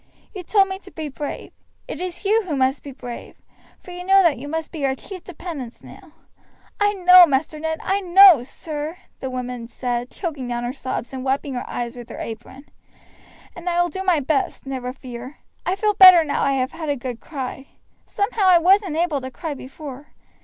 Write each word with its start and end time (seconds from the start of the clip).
You 0.33 0.41
told 0.41 0.67
me 0.67 0.79
to 0.79 0.89
be 0.89 1.09
brave; 1.09 1.53
it 1.87 2.01
is 2.01 2.25
you 2.25 2.41
who 2.47 2.55
must 2.55 2.81
be 2.81 2.91
brave, 2.91 3.35
for 3.79 3.91
you 3.91 4.03
know 4.03 4.23
that 4.23 4.39
you 4.39 4.47
must 4.47 4.71
be 4.71 4.83
our 4.83 4.95
chief 4.95 5.23
dependence 5.23 5.83
now." 5.83 6.13
"I 6.79 6.93
know, 6.93 7.27
Master 7.27 7.59
Ned; 7.59 7.79
I 7.83 7.99
know, 8.01 8.41
sir," 8.41 8.97
the 9.19 9.29
woman 9.29 9.67
said, 9.67 10.09
choking 10.09 10.47
down 10.47 10.63
her 10.63 10.73
sobs, 10.73 11.13
and 11.13 11.23
wiping 11.23 11.53
her 11.53 11.69
eyes 11.69 11.95
with 11.95 12.09
her 12.09 12.17
apron, 12.17 12.65
"and 13.55 13.69
I 13.69 13.79
will 13.79 13.89
do 13.89 14.03
my 14.03 14.19
best, 14.19 14.65
never 14.65 14.91
fear. 14.91 15.37
I 15.67 15.75
feel 15.75 15.93
better 15.93 16.23
now 16.23 16.41
I 16.41 16.53
have 16.53 16.71
had 16.71 16.89
a 16.89 16.95
good 16.95 17.19
cry. 17.19 17.67
Somehow 18.07 18.45
I 18.47 18.57
wasn't 18.57 18.97
able 18.97 19.21
to 19.21 19.29
cry 19.29 19.53
before. 19.53 20.15